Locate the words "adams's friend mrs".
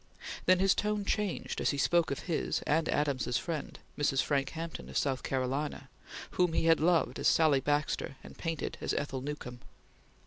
2.89-4.19